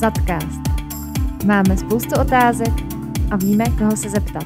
Zadcast. 0.00 0.60
Máme 1.46 1.76
spoustu 1.76 2.20
otázek 2.20 2.72
a 3.32 3.36
víme, 3.36 3.64
koho 3.78 3.96
se 3.96 4.08
zeptat. 4.08 4.44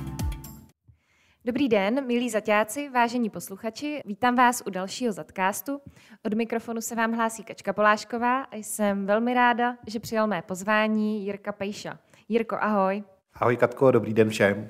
Dobrý 1.45 1.69
den, 1.69 2.07
milí 2.07 2.31
zaťáci, 2.31 2.89
vážení 2.89 3.31
posluchači, 3.31 4.01
vítám 4.05 4.35
vás 4.35 4.63
u 4.67 4.71
dalšího 4.71 5.13
Zadcastu. 5.13 5.81
Od 6.27 6.35
mikrofonu 6.35 6.81
se 6.81 6.95
vám 6.95 7.13
hlásí 7.13 7.45
Kačka 7.45 7.73
Polášková 7.73 8.43
a 8.43 8.57
jsem 8.57 9.07
velmi 9.07 9.35
ráda, 9.35 9.77
že 9.87 10.01
přijal 10.01 10.27
mé 10.27 10.43
pozvání 10.43 11.25
Jirka 11.27 11.53
Pejša. 11.53 11.99
Jirko, 12.29 12.57
ahoj. 12.61 13.05
Ahoj 13.35 13.57
Katko, 13.57 13.91
dobrý 13.91 14.15
den 14.15 14.31
všem. 14.31 14.69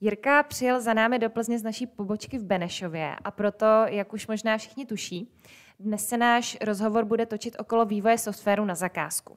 Jirka 0.00 0.42
přijel 0.42 0.80
za 0.80 0.94
námi 0.94 1.18
do 1.18 1.30
Plzně 1.30 1.58
z 1.58 1.62
naší 1.62 1.86
pobočky 1.86 2.38
v 2.38 2.44
Benešově 2.44 3.16
a 3.24 3.30
proto, 3.30 3.66
jak 3.86 4.12
už 4.12 4.26
možná 4.26 4.58
všichni 4.58 4.86
tuší, 4.86 5.34
dnes 5.80 6.08
se 6.08 6.16
náš 6.16 6.56
rozhovor 6.60 7.04
bude 7.04 7.26
točit 7.26 7.56
okolo 7.58 7.84
vývoje 7.84 8.18
softwaru 8.18 8.64
na 8.64 8.74
zakázku. 8.74 9.36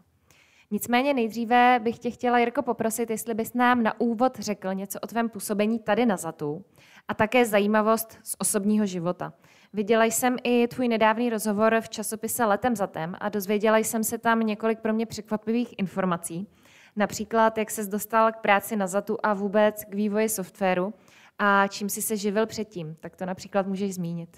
Nicméně 0.75 1.13
nejdříve 1.13 1.79
bych 1.83 1.99
tě 1.99 2.11
chtěla, 2.11 2.39
Jirko, 2.39 2.61
poprosit, 2.61 3.09
jestli 3.09 3.33
bys 3.33 3.53
nám 3.53 3.83
na 3.83 3.99
úvod 3.99 4.39
řekl 4.39 4.73
něco 4.73 4.99
o 4.99 5.07
tvém 5.07 5.29
působení 5.29 5.79
tady 5.79 6.05
na 6.05 6.17
ZATu 6.17 6.65
a 7.07 7.13
také 7.13 7.45
zajímavost 7.45 8.17
z 8.23 8.35
osobního 8.39 8.85
života. 8.85 9.33
Viděla 9.73 10.05
jsem 10.05 10.35
i 10.43 10.67
tvůj 10.67 10.87
nedávný 10.87 11.29
rozhovor 11.29 11.81
v 11.81 11.89
časopise 11.89 12.45
Letem 12.45 12.75
zatem 12.75 13.15
a 13.19 13.29
dozvěděla 13.29 13.77
jsem 13.77 14.03
se 14.03 14.17
tam 14.17 14.39
několik 14.39 14.79
pro 14.79 14.93
mě 14.93 15.05
překvapivých 15.05 15.73
informací. 15.77 16.47
Například, 16.95 17.57
jak 17.57 17.71
ses 17.71 17.87
dostal 17.87 18.31
k 18.31 18.37
práci 18.37 18.75
na 18.75 18.87
ZATu 18.87 19.17
a 19.23 19.33
vůbec 19.33 19.83
k 19.83 19.93
vývoji 19.93 20.29
softwaru 20.29 20.93
a 21.39 21.67
čím 21.67 21.89
jsi 21.89 22.01
se 22.01 22.17
živil 22.17 22.45
předtím. 22.45 22.95
Tak 22.99 23.15
to 23.15 23.25
například 23.25 23.67
můžeš 23.67 23.95
zmínit. 23.95 24.29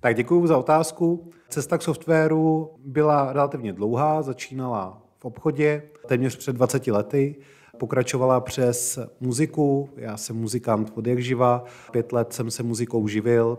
Tak 0.00 0.16
děkuji 0.16 0.46
za 0.46 0.58
otázku. 0.58 1.30
Cesta 1.48 1.78
k 1.78 1.82
softwaru 1.82 2.70
byla 2.78 3.32
relativně 3.32 3.72
dlouhá, 3.72 4.22
začínala 4.22 5.05
v 5.18 5.24
obchodě 5.24 5.82
téměř 6.06 6.36
před 6.36 6.52
20 6.52 6.86
lety. 6.86 7.36
Pokračovala 7.78 8.40
přes 8.40 8.98
muziku, 9.20 9.90
já 9.96 10.16
jsem 10.16 10.36
muzikant 10.36 10.92
od 10.94 11.06
jak 11.06 11.22
živa, 11.22 11.64
pět 11.90 12.12
let 12.12 12.32
jsem 12.32 12.50
se 12.50 12.62
muzikou 12.62 13.08
živil. 13.08 13.58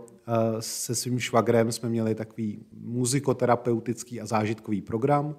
Se 0.60 0.94
svým 0.94 1.18
švagrem 1.18 1.72
jsme 1.72 1.88
měli 1.88 2.14
takový 2.14 2.58
muzikoterapeutický 2.80 4.20
a 4.20 4.26
zážitkový 4.26 4.80
program, 4.80 5.36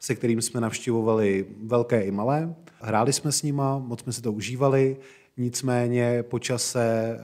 se 0.00 0.14
kterým 0.14 0.42
jsme 0.42 0.60
navštěvovali 0.60 1.46
velké 1.62 2.00
i 2.00 2.10
malé. 2.10 2.54
Hráli 2.80 3.12
jsme 3.12 3.32
s 3.32 3.42
nima, 3.42 3.78
moc 3.78 4.00
jsme 4.00 4.12
si 4.12 4.22
to 4.22 4.32
užívali, 4.32 4.96
nicméně 5.36 6.22
po 6.22 6.38
čase 6.38 7.18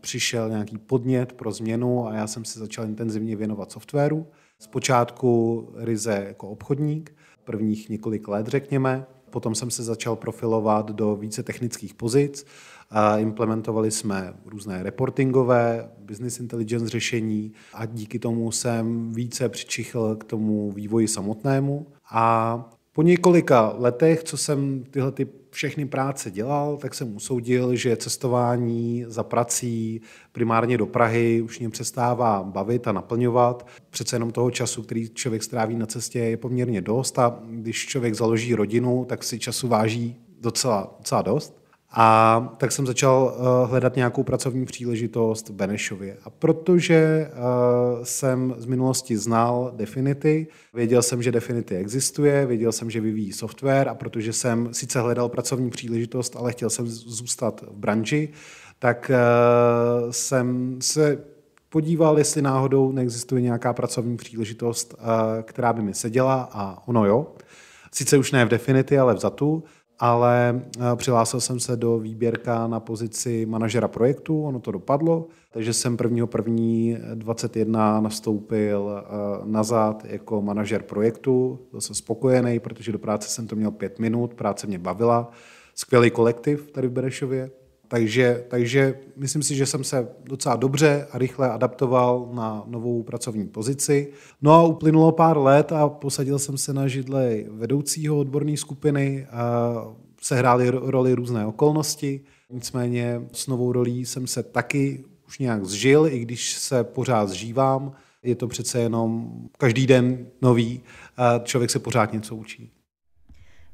přišel 0.00 0.48
nějaký 0.48 0.78
podnět 0.78 1.32
pro 1.32 1.52
změnu 1.52 2.08
a 2.08 2.14
já 2.14 2.26
jsem 2.26 2.44
se 2.44 2.58
začal 2.58 2.84
intenzivně 2.84 3.36
věnovat 3.36 3.72
softwaru. 3.72 4.26
Zpočátku 4.58 5.68
ryze 5.76 6.24
jako 6.28 6.48
obchodník, 6.48 7.14
prvních 7.44 7.88
několik 7.88 8.28
let, 8.28 8.46
řekněme. 8.46 9.06
Potom 9.30 9.54
jsem 9.54 9.70
se 9.70 9.82
začal 9.82 10.16
profilovat 10.16 10.90
do 10.90 11.16
více 11.16 11.42
technických 11.42 11.94
pozic. 11.94 12.46
Implementovali 13.18 13.90
jsme 13.90 14.34
různé 14.46 14.82
reportingové, 14.82 15.90
business 15.98 16.40
intelligence 16.40 16.88
řešení 16.88 17.52
a 17.74 17.86
díky 17.86 18.18
tomu 18.18 18.52
jsem 18.52 19.12
více 19.12 19.48
přičichl 19.48 20.16
k 20.16 20.24
tomu 20.24 20.72
vývoji 20.72 21.08
samotnému. 21.08 21.86
A 22.12 22.64
po 22.94 23.02
několika 23.02 23.74
letech, 23.78 24.24
co 24.24 24.36
jsem 24.36 24.84
tyhle 24.90 25.12
ty 25.12 25.26
všechny 25.50 25.86
práce 25.86 26.30
dělal, 26.30 26.76
tak 26.76 26.94
jsem 26.94 27.16
usoudil, 27.16 27.76
že 27.76 27.96
cestování 27.96 29.04
za 29.08 29.22
prací 29.22 30.00
primárně 30.32 30.78
do 30.78 30.86
Prahy 30.86 31.42
už 31.42 31.58
mě 31.58 31.70
přestává 31.70 32.42
bavit 32.42 32.88
a 32.88 32.92
naplňovat. 32.92 33.66
Přece 33.90 34.16
jenom 34.16 34.30
toho 34.30 34.50
času, 34.50 34.82
který 34.82 35.08
člověk 35.08 35.42
stráví 35.42 35.76
na 35.76 35.86
cestě, 35.86 36.18
je 36.18 36.36
poměrně 36.36 36.80
dost 36.80 37.18
a 37.18 37.40
když 37.50 37.86
člověk 37.86 38.14
založí 38.14 38.54
rodinu, 38.54 39.04
tak 39.08 39.24
si 39.24 39.38
času 39.38 39.68
váží 39.68 40.16
docela, 40.40 40.94
docela 40.98 41.22
dost. 41.22 41.63
A 41.96 42.54
tak 42.56 42.72
jsem 42.72 42.86
začal 42.86 43.34
uh, 43.36 43.70
hledat 43.70 43.96
nějakou 43.96 44.22
pracovní 44.22 44.64
příležitost 44.64 45.48
v 45.48 45.52
Benešově. 45.52 46.16
A 46.24 46.30
protože 46.30 47.30
uh, 47.32 48.04
jsem 48.04 48.54
z 48.58 48.66
minulosti 48.66 49.16
znal 49.16 49.72
Definity, 49.76 50.46
věděl 50.74 51.02
jsem, 51.02 51.22
že 51.22 51.32
Definity 51.32 51.76
existuje, 51.76 52.46
věděl 52.46 52.72
jsem, 52.72 52.90
že 52.90 53.00
vyvíjí 53.00 53.32
software 53.32 53.88
a 53.88 53.94
protože 53.94 54.32
jsem 54.32 54.68
sice 54.74 55.00
hledal 55.00 55.28
pracovní 55.28 55.70
příležitost, 55.70 56.36
ale 56.36 56.52
chtěl 56.52 56.70
jsem 56.70 56.86
zůstat 56.86 57.64
v 57.68 57.76
branži, 57.76 58.28
tak 58.78 59.10
uh, 59.10 60.10
jsem 60.10 60.78
se 60.80 61.18
podíval, 61.68 62.18
jestli 62.18 62.42
náhodou 62.42 62.92
neexistuje 62.92 63.42
nějaká 63.42 63.72
pracovní 63.72 64.16
příležitost, 64.16 64.94
která 65.42 65.72
by 65.72 65.82
mi 65.82 65.94
seděla 65.94 66.48
a 66.52 66.88
ono 66.88 67.06
jo. 67.06 67.26
Sice 67.92 68.18
už 68.18 68.32
ne 68.32 68.44
v 68.44 68.48
Definity, 68.48 68.98
ale 68.98 69.14
v 69.14 69.18
Zatu 69.18 69.64
ale 69.98 70.62
eh, 70.78 70.82
přihlásil 70.96 71.40
jsem 71.40 71.60
se 71.60 71.76
do 71.76 71.98
výběrka 71.98 72.66
na 72.66 72.80
pozici 72.80 73.46
manažera 73.46 73.88
projektu, 73.88 74.42
ono 74.42 74.60
to 74.60 74.72
dopadlo, 74.72 75.26
takže 75.50 75.72
jsem 75.72 75.96
1.1.21 75.96 78.02
nastoupil 78.02 78.90
eh, 78.90 79.02
nazad 79.44 80.04
jako 80.04 80.42
manažer 80.42 80.82
projektu, 80.82 81.58
byl 81.70 81.80
jsem 81.80 81.94
spokojený, 81.94 82.60
protože 82.60 82.92
do 82.92 82.98
práce 82.98 83.28
jsem 83.28 83.46
to 83.46 83.56
měl 83.56 83.70
pět 83.70 83.98
minut, 83.98 84.34
práce 84.34 84.66
mě 84.66 84.78
bavila, 84.78 85.30
skvělý 85.74 86.10
kolektiv 86.10 86.72
tady 86.72 86.88
v 86.88 86.92
Berešově, 86.92 87.50
takže, 87.94 88.44
takže 88.48 88.98
myslím 89.16 89.42
si, 89.42 89.54
že 89.54 89.66
jsem 89.66 89.84
se 89.84 90.08
docela 90.24 90.56
dobře 90.56 91.06
a 91.10 91.18
rychle 91.18 91.50
adaptoval 91.50 92.28
na 92.32 92.64
novou 92.66 93.02
pracovní 93.02 93.48
pozici. 93.48 94.12
No 94.42 94.52
a 94.52 94.62
uplynulo 94.62 95.12
pár 95.12 95.38
let 95.38 95.72
a 95.72 95.88
posadil 95.88 96.38
jsem 96.38 96.58
se 96.58 96.72
na 96.72 96.88
židle 96.88 97.36
vedoucího 97.50 98.18
odborné 98.18 98.56
skupiny. 98.56 99.26
A 99.30 99.74
sehrály 100.20 100.70
roli 100.70 101.12
různé 101.12 101.46
okolnosti, 101.46 102.20
nicméně 102.50 103.22
s 103.32 103.46
novou 103.46 103.72
rolí 103.72 104.06
jsem 104.06 104.26
se 104.26 104.42
taky 104.42 105.04
už 105.26 105.38
nějak 105.38 105.64
zžil, 105.64 106.06
i 106.06 106.18
když 106.18 106.52
se 106.52 106.84
pořád 106.84 107.28
zžívám. 107.28 107.92
Je 108.22 108.34
to 108.34 108.48
přece 108.48 108.78
jenom 108.78 109.32
každý 109.58 109.86
den 109.86 110.26
nový, 110.42 110.80
člověk 111.42 111.70
se 111.70 111.78
pořád 111.78 112.12
něco 112.12 112.36
učí. 112.36 112.70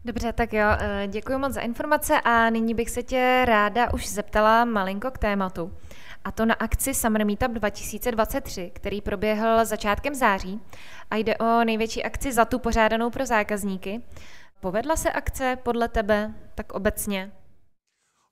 Dobře, 0.05 0.33
tak 0.33 0.53
jo, 0.53 0.67
eh, 0.79 1.07
děkuji 1.09 1.39
moc 1.39 1.53
za 1.53 1.61
informace 1.61 2.21
a 2.21 2.51
nyní 2.51 2.75
bych 2.75 2.91
se 2.91 3.03
tě 3.03 3.43
ráda 3.45 3.93
už 3.93 4.09
zeptala 4.09 4.65
malinko 4.65 5.11
k 5.11 5.19
tématu. 5.19 5.73
A 6.25 6.33
to 6.33 6.47
na 6.47 6.55
akci 6.55 6.95
Summer 6.95 7.27
Meetup 7.27 7.53
2023, 7.53 8.71
který 8.75 9.01
proběhl 9.01 9.65
začátkem 9.65 10.15
září 10.15 10.61
a 11.11 11.17
jde 11.17 11.37
o 11.37 11.65
největší 11.65 12.03
akci 12.05 12.33
za 12.33 12.45
tu 12.45 12.59
pořádanou 12.59 13.11
pro 13.11 13.27
zákazníky. 13.27 14.03
Povedla 14.61 14.97
se 14.97 15.13
akce 15.13 15.57
podle 15.63 15.89
tebe 15.89 16.35
tak 16.55 16.73
obecně? 16.73 17.33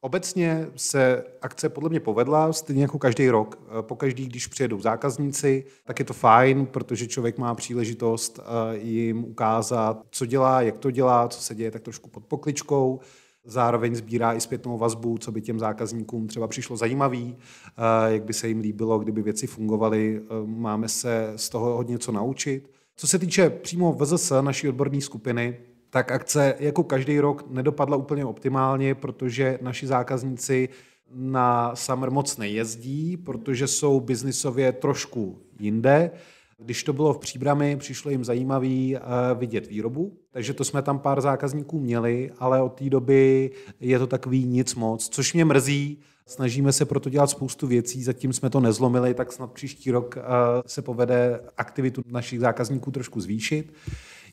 Obecně 0.01 0.69
se 0.77 1.25
akce 1.43 1.69
podle 1.69 1.89
mě 1.91 2.01
povedla, 2.01 2.53
stejně 2.53 2.83
jako 2.83 2.99
každý 2.99 3.29
rok. 3.31 3.63
Pokaždý, 3.81 4.27
když 4.27 4.47
přijedou 4.47 4.81
zákazníci, 4.81 5.65
tak 5.85 5.99
je 5.99 6.05
to 6.05 6.13
fajn, 6.13 6.67
protože 6.67 7.07
člověk 7.07 7.39
má 7.39 7.55
příležitost 7.55 8.41
eh, 8.41 8.77
jim 8.77 9.25
ukázat, 9.25 10.03
co 10.11 10.27
dělá, 10.27 10.63
jak 10.63 10.79
to 10.79 10.91
dělá, 10.91 11.29
co 11.29 11.41
se 11.41 11.55
děje 11.55 11.71
tak 11.71 11.83
trošku 11.83 12.11
pod 12.11 12.25
pokličkou. 12.25 13.01
Zároveň 13.45 13.95
sbírá 13.95 14.35
i 14.35 14.41
zpětnou 14.41 14.79
vazbu, 14.79 15.19
co 15.19 15.33
by 15.33 15.43
těm 15.43 15.59
zákazníkům 15.59 16.27
třeba 16.27 16.49
přišlo 16.49 16.77
zajímavý, 16.77 17.37
eh, 17.39 18.13
jak 18.13 18.25
by 18.25 18.33
se 18.33 18.49
jim 18.49 18.61
líbilo, 18.61 18.99
kdyby 18.99 19.23
věci 19.23 19.47
fungovaly. 19.47 20.23
Eh, 20.23 20.47
máme 20.47 20.89
se 20.89 21.33
z 21.37 21.49
toho 21.49 21.77
hodně 21.77 21.99
co 21.99 22.13
naučit. 22.13 22.71
Co 22.97 23.07
se 23.07 23.19
týče 23.19 23.51
přímo 23.51 23.93
VZS, 23.93 24.33
naší 24.41 24.69
odborné 24.69 25.01
skupiny, 25.01 25.59
tak 25.91 26.13
akce 26.13 26.55
jako 26.59 26.85
každý 26.85 27.21
rok 27.21 27.51
nedopadla 27.51 27.97
úplně 27.97 28.25
optimálně, 28.25 28.95
protože 28.95 29.59
naši 29.63 29.87
zákazníci 29.87 30.69
na 31.15 31.77
Summer 31.77 32.11
moc 32.11 32.37
nejezdí, 32.37 33.17
protože 33.17 33.67
jsou 33.67 34.01
biznisově 34.01 34.73
trošku 34.73 35.39
jinde. 35.59 36.11
Když 36.59 36.85
to 36.85 36.93
bylo 36.93 37.13
v 37.13 37.19
příbrami, 37.19 37.77
přišlo 37.77 38.11
jim 38.11 38.25
zajímavý 38.25 38.97
eh, 38.97 39.01
vidět 39.35 39.67
výrobu, 39.67 40.19
takže 40.31 40.55
to 40.55 40.65
jsme 40.65 40.83
tam 40.83 40.99
pár 40.99 41.21
zákazníků 41.21 41.81
měli, 41.81 42.31
ale 42.39 42.63
od 42.63 42.69
té 42.69 42.91
doby 42.91 43.51
je 43.81 43.99
to 43.99 44.07
takový 44.07 44.45
nic 44.45 44.75
moc, 44.75 45.09
což 45.09 45.35
mě 45.35 45.45
mrzí. 45.45 45.99
Snažíme 46.27 46.73
se 46.73 46.85
proto 46.85 47.11
dělat 47.11 47.31
spoustu 47.31 47.67
věcí, 47.67 48.03
zatím 48.03 48.33
jsme 48.33 48.51
to 48.51 48.61
nezlomili, 48.61 49.15
tak 49.15 49.33
snad 49.33 49.53
příští 49.53 49.91
rok 49.91 50.17
eh, 50.17 50.23
se 50.67 50.83
povede 50.83 51.41
aktivitu 51.57 52.03
našich 52.07 52.41
zákazníků 52.41 52.91
trošku 52.91 53.21
zvýšit. 53.21 53.73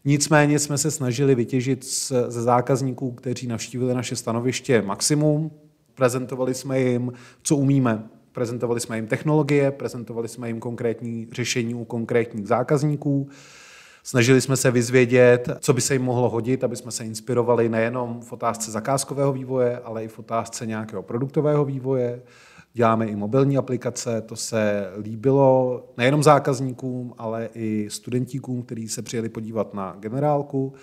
Nicméně 0.05 0.59
jsme 0.59 0.77
se 0.77 0.91
snažili 0.91 1.35
vytěžit 1.35 1.85
ze 2.27 2.41
zákazníků, 2.41 3.11
kteří 3.11 3.47
navštívili 3.47 3.93
naše 3.93 4.15
stanoviště 4.15 4.81
maximum. 4.81 5.51
Prezentovali 5.95 6.53
jsme 6.53 6.79
jim, 6.79 7.11
co 7.41 7.55
umíme. 7.55 8.03
Prezentovali 8.31 8.79
jsme 8.79 8.95
jim 8.95 9.07
technologie, 9.07 9.71
prezentovali 9.71 10.27
jsme 10.27 10.47
jim 10.47 10.59
konkrétní 10.59 11.27
řešení 11.31 11.75
u 11.75 11.85
konkrétních 11.85 12.47
zákazníků. 12.47 13.29
Snažili 14.03 14.41
jsme 14.41 14.57
se 14.57 14.71
vyzvědět, 14.71 15.49
co 15.59 15.73
by 15.73 15.81
se 15.81 15.93
jim 15.93 16.03
mohlo 16.03 16.29
hodit, 16.29 16.63
aby 16.63 16.75
jsme 16.75 16.91
se 16.91 17.05
inspirovali 17.05 17.69
nejenom 17.69 18.21
v 18.21 18.33
otázce 18.33 18.71
zakázkového 18.71 19.33
vývoje, 19.33 19.79
ale 19.79 20.03
i 20.03 20.07
v 20.07 20.19
otázce 20.19 20.65
nějakého 20.65 21.03
produktového 21.03 21.65
vývoje. 21.65 22.21
Děláme 22.77 23.07
i 23.07 23.15
mobilní 23.15 23.57
aplikace, 23.57 24.21
to 24.21 24.35
se 24.35 24.91
líbilo 25.01 25.83
nejenom 25.97 26.23
zákazníkům, 26.23 27.13
ale 27.17 27.49
i 27.53 27.87
studentíkům, 27.89 28.63
kteří 28.63 28.89
se 28.89 29.01
přijeli 29.01 29.29
podívat 29.29 29.73
na 29.73 29.95
generálku. 29.99 30.73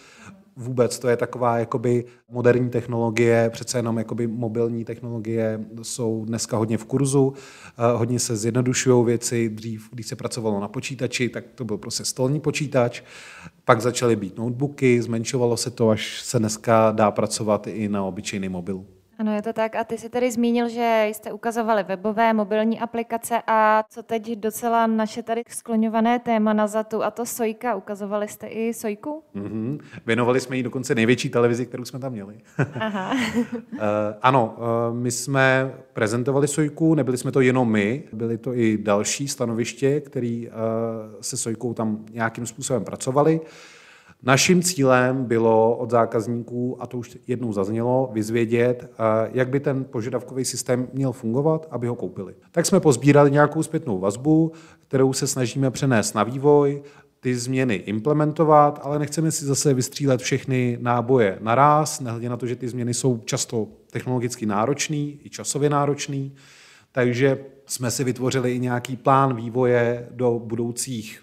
vůbec 0.56 0.98
to 0.98 1.08
je 1.08 1.16
taková 1.16 1.58
jakoby 1.58 2.04
moderní 2.30 2.70
technologie, 2.70 3.50
přece 3.52 3.78
jenom 3.78 3.98
jakoby 3.98 4.26
mobilní 4.26 4.84
technologie 4.84 5.60
jsou 5.82 6.24
dneska 6.24 6.56
hodně 6.56 6.78
v 6.78 6.84
kurzu, 6.84 7.32
eh, 7.78 7.96
hodně 7.96 8.18
se 8.18 8.36
zjednodušují 8.36 9.04
věci. 9.06 9.48
Dřív, 9.48 9.88
když 9.92 10.06
se 10.06 10.16
pracovalo 10.16 10.60
na 10.60 10.68
počítači, 10.68 11.28
tak 11.28 11.44
to 11.54 11.64
byl 11.64 11.78
prostě 11.78 12.04
stolní 12.04 12.40
počítač, 12.40 13.02
pak 13.64 13.80
začaly 13.80 14.16
být 14.16 14.38
notebooky, 14.38 15.02
zmenšovalo 15.02 15.56
se 15.56 15.70
to, 15.70 15.90
až 15.90 16.22
se 16.22 16.38
dneska 16.38 16.92
dá 16.92 17.10
pracovat 17.10 17.66
i 17.66 17.88
na 17.88 18.04
obyčejný 18.04 18.48
mobil. 18.48 18.84
Ano, 19.18 19.34
je 19.34 19.42
to 19.42 19.52
tak. 19.52 19.74
A 19.74 19.84
ty 19.84 19.98
jsi 19.98 20.08
tady 20.08 20.30
zmínil, 20.30 20.68
že 20.68 21.06
jste 21.12 21.32
ukazovali 21.32 21.82
webové, 21.82 22.32
mobilní 22.32 22.80
aplikace 22.80 23.42
a 23.46 23.84
co 23.90 24.02
teď 24.02 24.32
docela 24.32 24.86
naše 24.86 25.22
tady 25.22 25.42
skloňované 25.48 26.18
téma 26.18 26.52
na 26.52 26.66
Zatu, 26.66 27.02
a 27.04 27.10
to 27.10 27.26
Sojka. 27.26 27.74
Ukazovali 27.74 28.28
jste 28.28 28.46
i 28.46 28.74
Sojku? 28.74 29.22
Mm-hmm. 29.36 29.80
Věnovali 30.06 30.40
jsme 30.40 30.56
jí 30.56 30.62
dokonce 30.62 30.94
největší 30.94 31.30
televizi, 31.30 31.66
kterou 31.66 31.84
jsme 31.84 31.98
tam 31.98 32.12
měli. 32.12 32.34
Aha. 32.80 33.12
uh, 33.12 33.78
ano, 34.22 34.56
uh, 34.58 34.96
my 34.96 35.10
jsme 35.10 35.74
prezentovali 35.92 36.48
Sojku, 36.48 36.94
nebyli 36.94 37.18
jsme 37.18 37.32
to 37.32 37.40
jenom 37.40 37.70
my, 37.70 38.02
byli 38.12 38.38
to 38.38 38.54
i 38.54 38.78
další 38.78 39.28
stanoviště, 39.28 40.00
který 40.00 40.48
uh, 40.48 40.54
se 41.20 41.36
Sojkou 41.36 41.74
tam 41.74 42.04
nějakým 42.12 42.46
způsobem 42.46 42.84
pracovali. 42.84 43.40
Naším 44.24 44.62
cílem 44.62 45.24
bylo 45.24 45.76
od 45.76 45.90
zákazníků, 45.90 46.82
a 46.82 46.86
to 46.86 46.98
už 46.98 47.18
jednou 47.26 47.52
zaznělo, 47.52 48.10
vyzvědět, 48.12 48.90
eh, 48.92 49.30
jak 49.32 49.48
by 49.48 49.60
ten 49.60 49.84
požadavkový 49.84 50.44
systém 50.44 50.88
měl 50.92 51.12
fungovat, 51.12 51.66
aby 51.70 51.86
ho 51.86 51.94
koupili. 51.94 52.34
Tak 52.50 52.66
jsme 52.66 52.80
pozbírali 52.80 53.30
nějakou 53.30 53.62
zpětnou 53.62 53.98
vazbu, 53.98 54.52
kterou 54.88 55.12
se 55.12 55.26
snažíme 55.26 55.70
přenést 55.70 56.14
na 56.14 56.24
vývoj, 56.24 56.82
ty 57.20 57.36
změny 57.36 57.74
implementovat, 57.74 58.80
ale 58.82 58.98
nechceme 58.98 59.30
si 59.30 59.44
zase 59.44 59.74
vystřílet 59.74 60.20
všechny 60.20 60.78
náboje 60.80 61.38
naraz, 61.40 62.00
nehledě 62.00 62.28
na 62.28 62.36
to, 62.36 62.46
že 62.46 62.56
ty 62.56 62.68
změny 62.68 62.94
jsou 62.94 63.18
často 63.24 63.68
technologicky 63.90 64.46
náročný 64.46 65.20
i 65.24 65.30
časově 65.30 65.70
náročný. 65.70 66.34
Takže 66.92 67.44
jsme 67.66 67.90
si 67.90 68.04
vytvořili 68.04 68.54
i 68.54 68.58
nějaký 68.58 68.96
plán 68.96 69.36
vývoje 69.36 70.08
do 70.10 70.38
budoucích 70.44 71.22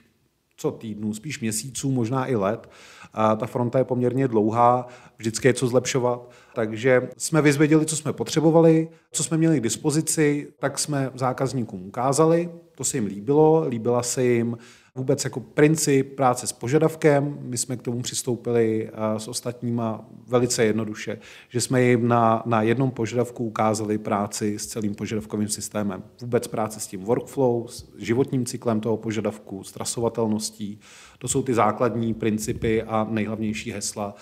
co 0.59 0.71
týdnů, 0.71 1.13
spíš 1.13 1.39
měsíců, 1.39 1.91
možná 1.91 2.27
i 2.27 2.35
let. 2.35 2.69
A 3.13 3.35
ta 3.35 3.45
fronta 3.45 3.77
je 3.77 3.85
poměrně 3.85 4.27
dlouhá, 4.27 4.87
vždycky 5.17 5.47
je 5.47 5.53
co 5.53 5.67
zlepšovat. 5.67 6.29
Takže 6.55 7.09
jsme 7.17 7.41
vyzvěděli, 7.41 7.85
co 7.85 7.95
jsme 7.95 8.13
potřebovali, 8.13 8.89
co 9.11 9.23
jsme 9.23 9.37
měli 9.37 9.59
k 9.59 9.63
dispozici, 9.63 10.53
tak 10.59 10.79
jsme 10.79 11.11
zákazníkům 11.15 11.87
ukázali, 11.87 12.49
to 12.75 12.83
se 12.83 12.97
jim 12.97 13.05
líbilo, 13.05 13.67
líbila 13.67 14.03
se 14.03 14.23
jim 14.23 14.57
vůbec 14.95 15.23
jako 15.23 15.39
princip 15.39 16.15
práce 16.15 16.47
s 16.47 16.51
požadavkem. 16.51 17.37
My 17.41 17.57
jsme 17.57 17.77
k 17.77 17.81
tomu 17.81 18.01
přistoupili 18.01 18.89
s 19.17 19.27
ostatníma 19.27 20.09
velice 20.27 20.65
jednoduše, 20.65 21.19
že 21.49 21.61
jsme 21.61 21.81
jim 21.81 22.07
na, 22.07 22.43
na 22.45 22.61
jednom 22.61 22.91
požadavku 22.91 23.45
ukázali 23.45 23.97
práci 23.97 24.59
s 24.59 24.67
celým 24.67 24.95
požadavkovým 24.95 25.47
systémem. 25.47 26.03
Vůbec 26.21 26.47
práce 26.47 26.79
s 26.79 26.87
tím 26.87 27.03
workflow, 27.03 27.67
s 27.67 27.95
životním 27.97 28.45
cyklem 28.45 28.79
toho 28.79 28.97
požadavku, 28.97 29.63
s 29.63 29.71
trasovatelností. 29.71 30.79
To 31.17 31.27
jsou 31.27 31.43
ty 31.43 31.53
základní 31.53 32.13
principy 32.13 32.83
a 32.83 33.07
nejhlavnější 33.09 33.71
hesla, 33.71 34.15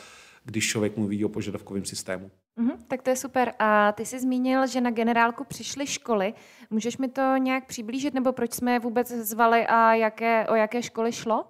když 0.46 0.68
člověk 0.68 0.98
mluví 0.98 1.26
o 1.26 1.30
požadavkovém 1.30 1.86
systému. 1.86 2.32
Mm-hmm, 2.58 2.78
tak 2.88 3.02
to 3.02 3.10
je 3.10 3.16
super. 3.16 3.54
A 3.60 3.92
ty 3.92 4.06
jsi 4.06 4.20
zmínil, 4.20 4.68
že 4.68 4.82
na 4.82 4.92
generálku 4.92 5.44
přišly 5.44 5.88
školy. 5.88 6.34
Můžeš 6.70 6.98
mi 6.98 7.08
to 7.08 7.38
nějak 7.38 7.66
přiblížit, 7.66 8.14
nebo 8.14 8.32
proč 8.32 8.54
jsme 8.54 8.74
je 8.74 8.80
vůbec 8.80 9.12
zvali 9.12 9.68
a 9.68 9.94
jaké, 9.94 10.48
o 10.48 10.56
jaké 10.56 10.84
školy 10.84 11.12
šlo? 11.12 11.46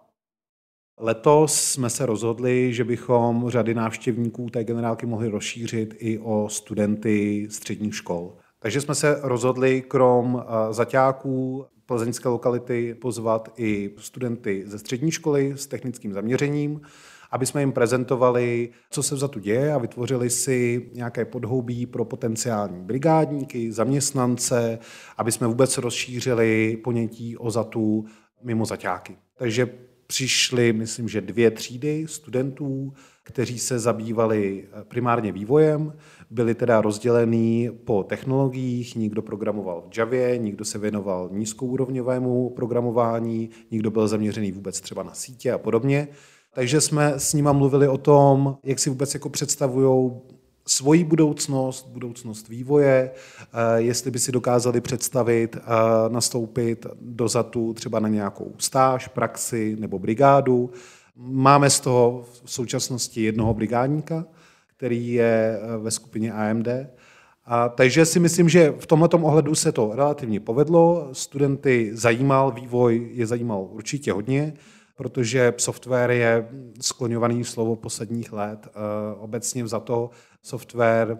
Letos 0.99 1.63
jsme 1.63 1.89
se 1.89 2.05
rozhodli, 2.05 2.73
že 2.73 2.83
bychom 2.83 3.49
řady 3.49 3.73
návštěvníků 3.73 4.49
té 4.49 4.63
generálky 4.63 5.05
mohli 5.05 5.27
rozšířit 5.27 5.95
i 5.97 6.19
o 6.19 6.49
studenty 6.49 7.47
středních 7.51 7.95
škol. 7.95 8.37
Takže 8.59 8.81
jsme 8.81 8.95
se 8.95 9.19
rozhodli 9.21 9.81
krom 9.81 10.43
eh, 10.43 10.73
zaťáků 10.73 11.65
plzeňské 11.87 12.29
lokality 12.29 12.95
pozvat 13.01 13.53
i 13.57 13.91
studenty 13.97 14.63
ze 14.67 14.79
střední 14.79 15.11
školy 15.11 15.53
s 15.55 15.67
technickým 15.67 16.13
zaměřením 16.13 16.81
aby 17.31 17.45
jsme 17.45 17.61
jim 17.61 17.71
prezentovali, 17.71 18.69
co 18.89 19.03
se 19.03 19.17
za 19.17 19.27
tu 19.27 19.39
děje 19.39 19.73
a 19.73 19.77
vytvořili 19.77 20.29
si 20.29 20.89
nějaké 20.93 21.25
podhoubí 21.25 21.85
pro 21.85 22.05
potenciální 22.05 22.81
brigádníky, 22.81 23.71
zaměstnance, 23.71 24.79
aby 25.17 25.31
jsme 25.31 25.47
vůbec 25.47 25.77
rozšířili 25.77 26.77
ponětí 26.83 27.37
o 27.37 27.51
zatu 27.51 28.05
mimo 28.43 28.65
zaťáky. 28.65 29.17
Takže 29.35 29.69
přišly, 30.07 30.73
myslím, 30.73 31.09
že 31.09 31.21
dvě 31.21 31.51
třídy 31.51 32.05
studentů, 32.07 32.93
kteří 33.27 33.59
se 33.59 33.79
zabývali 33.79 34.67
primárně 34.87 35.31
vývojem, 35.31 35.93
byli 36.29 36.55
teda 36.55 36.81
rozdělení 36.81 37.69
po 37.85 38.03
technologiích, 38.03 38.95
někdo 38.95 39.21
programoval 39.21 39.83
v 39.89 39.97
Javě, 39.97 40.37
někdo 40.37 40.65
se 40.65 40.77
věnoval 40.77 41.29
nízkoúrovňovému 41.31 42.49
programování, 42.49 43.49
někdo 43.71 43.91
byl 43.91 44.07
zaměřený 44.07 44.51
vůbec 44.51 44.81
třeba 44.81 45.03
na 45.03 45.13
sítě 45.13 45.51
a 45.51 45.57
podobně. 45.57 46.07
Takže 46.53 46.81
jsme 46.81 47.13
s 47.17 47.33
nima 47.33 47.53
mluvili 47.53 47.87
o 47.87 47.97
tom, 47.97 48.57
jak 48.63 48.79
si 48.79 48.89
vůbec 48.89 49.13
jako 49.13 49.29
představují 49.29 50.11
svoji 50.67 51.03
budoucnost, 51.03 51.87
budoucnost 51.87 52.49
vývoje, 52.49 53.11
eh, 53.11 53.81
jestli 53.81 54.11
by 54.11 54.19
si 54.19 54.31
dokázali 54.31 54.81
představit 54.81 55.55
eh, 55.55 55.59
nastoupit 56.09 56.85
do 57.01 57.27
ZATu 57.27 57.73
třeba 57.73 57.99
na 57.99 58.07
nějakou 58.09 58.53
stáž, 58.57 59.07
praxi 59.07 59.75
nebo 59.79 59.99
brigádu. 59.99 60.69
Máme 61.19 61.69
z 61.69 61.79
toho 61.79 62.25
v 62.43 62.51
současnosti 62.51 63.21
jednoho 63.21 63.53
brigádníka, 63.53 64.25
který 64.77 65.13
je 65.13 65.59
eh, 65.61 65.77
ve 65.77 65.91
skupině 65.91 66.33
AMD. 66.33 66.67
A, 67.45 67.69
takže 67.69 68.05
si 68.05 68.19
myslím, 68.19 68.49
že 68.49 68.73
v 68.79 68.87
tomto 68.87 69.17
ohledu 69.17 69.55
se 69.55 69.71
to 69.71 69.91
relativně 69.95 70.39
povedlo. 70.39 71.09
Studenty 71.11 71.91
zajímal 71.93 72.51
vývoj, 72.51 73.09
je 73.13 73.27
zajímal 73.27 73.67
určitě 73.71 74.11
hodně 74.11 74.53
protože 74.97 75.53
software 75.57 76.11
je 76.11 76.49
skloňovaný 76.81 77.43
slovo 77.43 77.75
posledních 77.75 78.33
let. 78.33 78.67
Eh, 78.67 78.69
obecně 79.19 79.67
za 79.67 79.79
to 79.79 80.09
software 80.43 81.17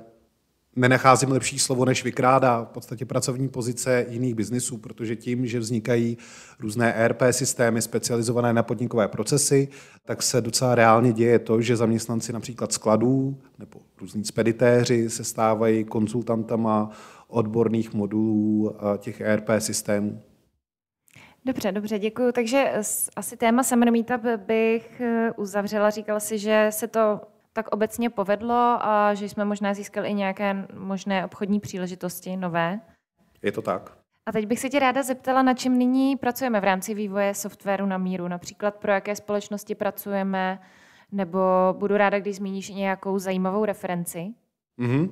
nenacházím 0.77 1.31
lepší 1.31 1.59
slovo, 1.59 1.85
než 1.85 2.03
vykrádá 2.03 2.63
v 2.63 2.67
podstatě 2.67 3.05
pracovní 3.05 3.49
pozice 3.49 4.05
jiných 4.09 4.35
biznisů, 4.35 4.77
protože 4.77 5.15
tím, 5.15 5.47
že 5.47 5.59
vznikají 5.59 6.17
různé 6.59 6.93
ERP 6.93 7.21
systémy 7.31 7.81
specializované 7.81 8.53
na 8.53 8.63
podnikové 8.63 9.07
procesy, 9.07 9.67
tak 10.05 10.23
se 10.23 10.41
docela 10.41 10.75
reálně 10.75 11.13
děje 11.13 11.39
to, 11.39 11.61
že 11.61 11.75
zaměstnanci 11.75 12.33
například 12.33 12.71
skladů 12.71 13.37
nebo 13.59 13.79
různí 14.01 14.25
speditéři 14.25 15.09
se 15.09 15.23
stávají 15.23 15.83
konzultantama 15.83 16.89
odborných 17.27 17.93
modulů 17.93 18.75
eh, 18.75 18.97
těch 18.97 19.21
ERP 19.21 19.49
systémů. 19.59 20.21
Dobře, 21.45 21.71
dobře, 21.71 21.99
děkuji. 21.99 22.31
Takže 22.31 22.71
asi 23.15 23.37
téma 23.37 23.63
Summer 23.63 23.91
Meetup 23.91 24.21
bych 24.47 25.01
eh, 25.01 25.31
uzavřela. 25.37 25.89
Říkala 25.89 26.19
si, 26.19 26.37
že 26.37 26.67
se 26.69 26.87
to 26.87 27.21
tak 27.57 27.67
obecně 27.67 28.09
povedlo 28.09 28.77
a 28.81 29.13
že 29.13 29.29
jsme 29.29 29.45
možná 29.45 29.73
získali 29.73 30.07
i 30.07 30.13
nějaké 30.13 30.67
možné 30.77 31.25
obchodní 31.25 31.59
příležitosti 31.59 32.37
nové. 32.37 32.79
Je 33.41 33.51
to 33.51 33.61
tak. 33.61 33.97
A 34.25 34.31
teď 34.31 34.45
bych 34.45 34.59
se 34.59 34.69
tě 34.69 34.79
ráda 34.79 35.03
zeptala, 35.03 35.41
na 35.41 35.53
čem 35.53 35.77
nyní 35.77 36.15
pracujeme 36.15 36.59
v 36.59 36.63
rámci 36.63 36.93
vývoje 36.93 37.33
softwaru 37.33 37.85
na 37.85 37.97
míru. 37.97 38.27
Například 38.27 38.75
pro 38.75 38.91
jaké 38.91 39.15
společnosti 39.15 39.75
pracujeme, 39.75 40.59
nebo 41.11 41.39
budu 41.77 41.97
ráda, 41.97 42.19
když 42.19 42.35
zmíníš 42.35 42.69
nějakou 42.69 43.19
zajímavou 43.19 43.65
referenci. 43.65 44.27
Mm-hmm. 44.79 45.09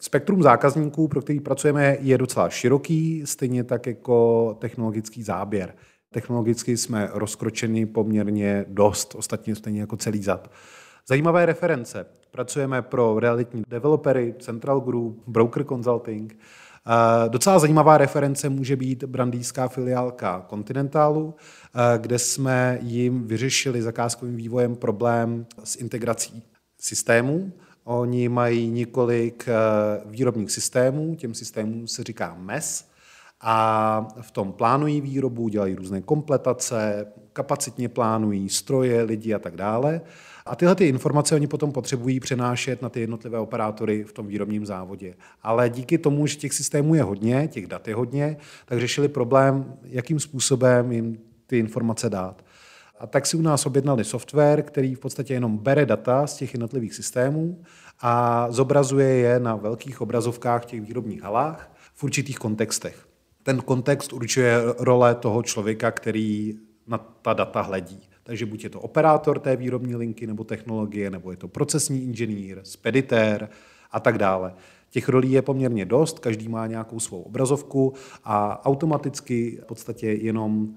Spektrum 0.00 0.42
zákazníků, 0.42 1.08
pro 1.08 1.20
který 1.22 1.40
pracujeme, 1.40 1.96
je 2.00 2.18
docela 2.18 2.48
široký, 2.48 3.22
stejně 3.26 3.64
tak 3.64 3.86
jako 3.86 4.56
technologický 4.60 5.22
záběr. 5.22 5.74
Technologicky 6.12 6.76
jsme 6.76 7.08
rozkročeni 7.12 7.86
poměrně 7.86 8.64
dost, 8.68 9.14
ostatně 9.14 9.54
stejně 9.54 9.80
jako 9.80 9.96
celý 9.96 10.22
zad. 10.22 10.50
Zajímavé 11.08 11.46
reference. 11.46 12.06
Pracujeme 12.30 12.82
pro 12.82 13.20
realitní 13.20 13.62
developery, 13.68 14.34
Central 14.38 14.80
Group, 14.80 15.22
Broker 15.26 15.64
Consulting. 15.64 16.38
Docela 17.28 17.58
zajímavá 17.58 17.98
reference 17.98 18.48
může 18.48 18.76
být 18.76 19.04
brandýská 19.04 19.68
filiálka 19.68 20.46
Continentalu, 20.50 21.34
kde 21.96 22.18
jsme 22.18 22.78
jim 22.82 23.26
vyřešili 23.26 23.82
zakázkovým 23.82 24.36
vývojem 24.36 24.76
problém 24.76 25.46
s 25.64 25.76
integrací 25.76 26.42
systémů 26.80 27.52
Oni 27.84 28.28
mají 28.28 28.70
několik 28.70 29.48
eh, 29.48 29.52
výrobních 30.06 30.50
systémů, 30.50 31.14
těm 31.14 31.34
systémům 31.34 31.88
se 31.88 32.04
říká 32.04 32.34
MES, 32.38 32.88
a 33.40 34.06
v 34.20 34.30
tom 34.30 34.52
plánují 34.52 35.00
výrobu, 35.00 35.48
dělají 35.48 35.74
různé 35.74 36.00
kompletace, 36.00 37.06
kapacitně 37.32 37.88
plánují 37.88 38.48
stroje, 38.48 39.02
lidi 39.02 39.34
a 39.34 39.38
tak 39.38 39.56
dále. 39.56 40.00
A 40.46 40.56
tyhle 40.56 40.74
ty 40.74 40.88
informace 40.88 41.34
oni 41.34 41.46
potom 41.46 41.72
potřebují 41.72 42.20
přenášet 42.20 42.82
na 42.82 42.88
ty 42.88 43.00
jednotlivé 43.00 43.38
operátory 43.38 44.04
v 44.04 44.12
tom 44.12 44.26
výrobním 44.26 44.66
závodě. 44.66 45.14
Ale 45.42 45.70
díky 45.70 45.98
tomu, 45.98 46.26
že 46.26 46.36
těch 46.36 46.52
systémů 46.52 46.94
je 46.94 47.02
hodně, 47.02 47.48
těch 47.48 47.66
dat 47.66 47.88
je 47.88 47.94
hodně, 47.94 48.36
tak 48.66 48.80
řešili 48.80 49.08
problém, 49.08 49.74
jakým 49.82 50.20
způsobem 50.20 50.92
jim 50.92 51.18
ty 51.46 51.58
informace 51.58 52.10
dát. 52.10 52.44
A 53.00 53.06
tak 53.06 53.26
si 53.26 53.36
u 53.36 53.42
nás 53.42 53.66
objednali 53.66 54.04
software, 54.04 54.62
který 54.62 54.94
v 54.94 54.98
podstatě 54.98 55.34
jenom 55.34 55.58
bere 55.58 55.86
data 55.86 56.26
z 56.26 56.36
těch 56.36 56.54
jednotlivých 56.54 56.94
systémů 56.94 57.62
a 58.00 58.46
zobrazuje 58.50 59.08
je 59.08 59.40
na 59.40 59.56
velkých 59.56 60.00
obrazovkách 60.00 60.62
v 60.62 60.66
těch 60.66 60.80
výrobních 60.80 61.22
halách 61.22 61.72
v 61.94 62.04
určitých 62.04 62.38
kontextech. 62.38 63.06
Ten 63.42 63.60
kontext 63.60 64.12
určuje 64.12 64.56
role 64.78 65.14
toho 65.14 65.42
člověka, 65.42 65.90
který 65.90 66.58
na 66.86 66.98
ta 66.98 67.32
data 67.32 67.60
hledí. 67.60 68.11
Takže 68.22 68.46
buď 68.46 68.64
je 68.64 68.70
to 68.70 68.80
operátor 68.80 69.38
té 69.38 69.56
výrobní 69.56 69.96
linky 69.96 70.26
nebo 70.26 70.44
technologie, 70.44 71.10
nebo 71.10 71.30
je 71.30 71.36
to 71.36 71.48
procesní 71.48 72.04
inženýr, 72.04 72.60
speditér 72.62 73.48
a 73.90 74.00
tak 74.00 74.18
dále. 74.18 74.54
Těch 74.92 75.08
rolí 75.08 75.32
je 75.32 75.42
poměrně 75.42 75.84
dost, 75.84 76.18
každý 76.18 76.48
má 76.48 76.66
nějakou 76.66 77.00
svou 77.00 77.22
obrazovku 77.22 77.92
a 78.24 78.66
automaticky 78.66 79.58
v 79.62 79.66
podstatě 79.66 80.06
jenom 80.06 80.68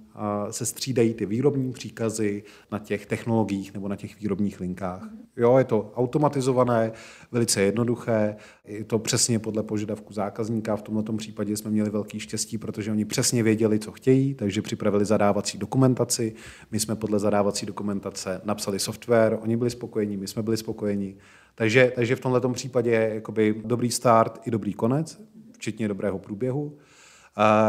se 0.52 0.66
střídají 0.66 1.14
ty 1.14 1.26
výrobní 1.26 1.74
příkazy 1.74 2.44
na 2.72 2.80
těch 2.80 3.06
technologiích 3.06 3.74
nebo 3.74 3.88
na 3.88 3.96
těch 3.96 4.20
výrobních 4.20 4.60
linkách. 4.60 5.10
Jo, 5.38 5.58
je 5.58 5.64
to 5.64 5.92
automatizované, 5.96 6.92
velice 7.32 7.62
jednoduché, 7.62 8.36
je 8.66 8.84
to 8.84 9.00
přesně 9.00 9.40
podle 9.40 9.64
požadavku 9.64 10.14
zákazníka. 10.14 10.76
V 10.76 10.82
tomto 10.82 11.14
případě 11.14 11.58
jsme 11.58 11.72
měli 11.72 11.90
velký 11.90 12.20
štěstí, 12.20 12.58
protože 12.58 12.92
oni 12.92 13.06
přesně 13.06 13.44
věděli, 13.44 13.80
co 13.80 13.92
chtějí, 13.92 14.34
takže 14.34 14.62
připravili 14.62 15.06
zadávací 15.06 15.58
dokumentaci. 15.58 16.34
My 16.72 16.80
jsme 16.80 16.96
podle 16.96 17.20
zadávací 17.20 17.66
dokumentace 17.66 18.42
napsali 18.46 18.80
software, 18.80 19.40
oni 19.42 19.58
byli 19.58 19.70
spokojení, 19.70 20.18
my 20.18 20.28
jsme 20.28 20.44
byli 20.44 20.58
spokojení. 20.58 21.16
Takže, 21.56 21.92
takže 21.96 22.16
v 22.16 22.20
tomto 22.20 22.50
případě 22.50 22.92
je 22.92 23.12
jakoby 23.14 23.62
dobrý 23.66 23.92
start 23.92 24.42
i 24.46 24.52
dobrý 24.52 24.74
konec, 24.74 25.22
včetně 25.54 25.88
dobrého 25.88 26.20
průběhu. 26.20 26.78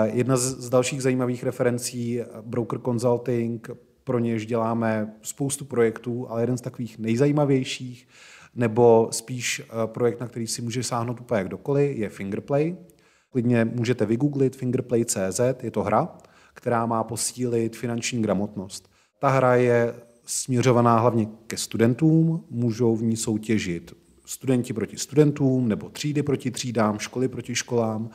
Jedna 0.05 0.37
z 0.37 0.69
dalších 0.69 1.03
zajímavých 1.03 1.45
referencí, 1.45 2.21
Broker 2.41 2.81
Consulting, 2.81 3.71
pro 4.05 4.19
něž 4.19 4.47
děláme 4.47 5.15
spoustu 5.23 5.65
projektů, 5.65 6.31
ale 6.31 6.43
jeden 6.43 6.59
z 6.59 6.61
takových 6.61 6.99
nejzajímavějších, 6.99 8.09
nebo 8.55 9.09
spíš 9.11 9.61
eh, 9.61 9.87
projekt, 9.87 10.21
na 10.21 10.29
který 10.29 10.47
si 10.47 10.63
může 10.63 10.83
sáhnout 10.83 11.21
úplně 11.21 11.45
kdokoliv, 11.45 11.97
je 11.97 12.09
Fingerplay. 12.09 12.77
Klidně 13.31 13.65
můžete 13.65 14.07
vygooglit 14.07 14.57
Fingerplay.cz, 14.57 15.41
je 15.63 15.71
to 15.71 15.83
hra, 15.83 16.19
která 16.55 16.87
má 16.87 17.05
posílit 17.05 17.77
finanční 17.77 18.23
gramotnost. 18.23 18.91
Ta 19.19 19.29
hra 19.29 19.55
je 19.57 19.95
směřovaná 20.27 20.99
hlavně 20.99 21.29
ke 21.47 21.57
studentům, 21.57 22.45
můžou 22.51 22.97
v 22.97 23.03
ní 23.03 23.17
soutěžit 23.17 23.95
studenti 24.27 24.73
proti 24.73 24.97
studentům, 24.97 25.69
nebo 25.69 25.89
třídy 25.89 26.23
proti 26.23 26.51
třídám, 26.51 26.99
školy 26.99 27.29
proti 27.29 27.55
školám. 27.55 28.11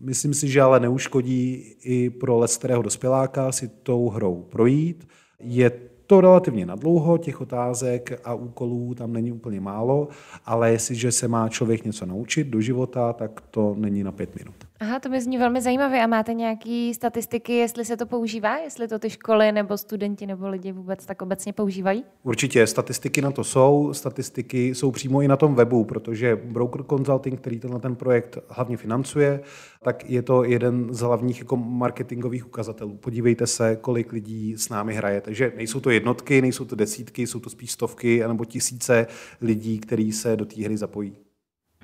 Myslím 0.00 0.34
si, 0.34 0.48
že 0.48 0.62
ale 0.62 0.80
neuškodí 0.80 1.74
i 1.82 2.10
pro 2.10 2.38
lestarého 2.38 2.82
dospěláka 2.82 3.52
si 3.52 3.68
tou 3.68 4.08
hrou 4.08 4.42
projít. 4.42 5.08
Je 5.40 5.70
to 6.06 6.20
relativně 6.20 6.66
nadlouho, 6.66 7.18
těch 7.18 7.40
otázek 7.40 8.20
a 8.24 8.34
úkolů 8.34 8.94
tam 8.94 9.12
není 9.12 9.32
úplně 9.32 9.60
málo, 9.60 10.08
ale 10.44 10.72
jestliže 10.72 11.12
se 11.12 11.28
má 11.28 11.48
člověk 11.48 11.84
něco 11.84 12.06
naučit 12.06 12.46
do 12.46 12.60
života, 12.60 13.12
tak 13.12 13.40
to 13.40 13.74
není 13.78 14.04
na 14.04 14.12
pět 14.12 14.36
minut. 14.36 14.54
Aha, 14.82 15.00
to 15.00 15.08
mi 15.08 15.20
zní 15.20 15.38
velmi 15.38 15.60
zajímavě. 15.60 16.02
A 16.02 16.06
máte 16.06 16.34
nějaké 16.34 16.92
statistiky, 16.94 17.52
jestli 17.52 17.84
se 17.84 17.96
to 17.96 18.06
používá? 18.06 18.56
Jestli 18.58 18.88
to 18.88 18.98
ty 18.98 19.10
školy 19.10 19.52
nebo 19.52 19.78
studenti 19.78 20.26
nebo 20.26 20.48
lidi 20.48 20.72
vůbec 20.72 21.06
tak 21.06 21.22
obecně 21.22 21.52
používají? 21.52 22.04
Určitě, 22.22 22.66
statistiky 22.66 23.22
na 23.22 23.30
to 23.30 23.44
jsou. 23.44 23.92
Statistiky 23.92 24.74
jsou 24.74 24.90
přímo 24.90 25.22
i 25.22 25.28
na 25.28 25.36
tom 25.36 25.54
webu, 25.54 25.84
protože 25.84 26.36
Broker 26.36 26.84
Consulting, 26.84 27.40
který 27.40 27.60
tenhle 27.60 27.80
ten 27.80 27.96
projekt 27.96 28.38
hlavně 28.48 28.76
financuje, 28.76 29.40
tak 29.82 30.10
je 30.10 30.22
to 30.22 30.44
jeden 30.44 30.94
z 30.94 31.00
hlavních 31.00 31.38
jako 31.38 31.56
marketingových 31.56 32.46
ukazatelů. 32.46 32.96
Podívejte 32.96 33.46
se, 33.46 33.76
kolik 33.76 34.12
lidí 34.12 34.56
s 34.56 34.68
námi 34.68 34.94
hraje. 34.94 35.20
Takže 35.20 35.52
nejsou 35.56 35.80
to 35.80 35.90
jednotky, 35.90 36.42
nejsou 36.42 36.64
to 36.64 36.76
desítky, 36.76 37.26
jsou 37.26 37.40
to 37.40 37.50
spíš 37.50 37.72
stovky 37.72 38.22
nebo 38.28 38.44
tisíce 38.44 39.06
lidí, 39.40 39.78
kteří 39.78 40.12
se 40.12 40.36
do 40.36 40.44
té 40.44 40.64
hry 40.64 40.76
zapojí. 40.76 41.16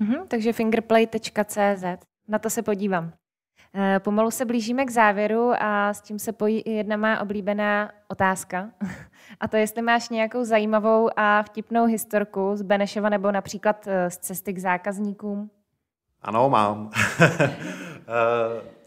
Mm-hmm, 0.01 0.27
takže 0.27 0.53
fingerplay.cz. 0.53 2.08
Na 2.29 2.39
to 2.39 2.49
se 2.49 2.61
podívám. 2.61 3.11
Eh, 3.73 3.99
pomalu 3.99 4.31
se 4.31 4.45
blížíme 4.45 4.85
k 4.85 4.89
závěru 4.89 5.51
a 5.59 5.93
s 5.93 6.01
tím 6.01 6.19
se 6.19 6.31
pojí 6.31 6.59
i 6.59 6.71
jedna 6.71 6.97
má 6.97 7.21
oblíbená 7.21 7.91
otázka. 8.07 8.69
A 9.39 9.47
to 9.47 9.57
jestli 9.57 9.81
máš 9.81 10.09
nějakou 10.09 10.43
zajímavou 10.43 11.09
a 11.15 11.43
vtipnou 11.43 11.85
historku 11.85 12.51
z 12.55 12.61
Benešova 12.61 13.09
nebo 13.09 13.31
například 13.31 13.87
eh, 13.87 14.09
z 14.09 14.17
cesty 14.17 14.53
k 14.53 14.59
zákazníkům? 14.59 15.49
Ano, 16.21 16.49
mám. 16.49 16.91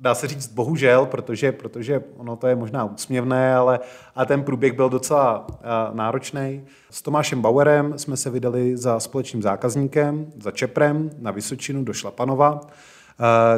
Eh, 0.00 0.02
dá 0.02 0.14
se 0.14 0.28
říct 0.28 0.52
bohužel, 0.52 1.06
protože, 1.06 1.52
protože 1.52 2.02
ono 2.16 2.36
to 2.36 2.46
je 2.46 2.56
možná 2.56 2.84
úsměvné, 2.84 3.54
ale 3.54 3.80
a 4.14 4.24
ten 4.24 4.42
průběh 4.42 4.72
byl 4.72 4.88
docela 4.88 5.46
náročný. 5.92 6.64
S 6.90 7.02
Tomášem 7.02 7.42
Bauerem 7.42 7.98
jsme 7.98 8.16
se 8.16 8.30
vydali 8.30 8.76
za 8.76 9.00
společným 9.00 9.42
zákazníkem, 9.42 10.32
za 10.42 10.50
Čeprem 10.50 11.10
na 11.18 11.30
Vysočinu 11.30 11.84
do 11.84 11.92
Šlapanova 11.92 12.60